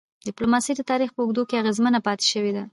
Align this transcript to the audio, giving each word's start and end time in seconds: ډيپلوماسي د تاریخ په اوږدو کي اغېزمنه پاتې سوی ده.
ډيپلوماسي 0.27 0.71
د 0.75 0.81
تاریخ 0.91 1.09
په 1.13 1.21
اوږدو 1.23 1.43
کي 1.49 1.55
اغېزمنه 1.61 1.99
پاتې 2.05 2.25
سوی 2.33 2.51
ده. 2.57 2.63